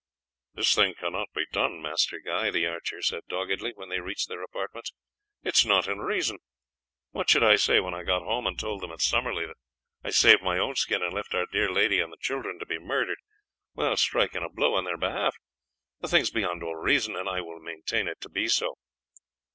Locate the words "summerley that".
9.03-9.57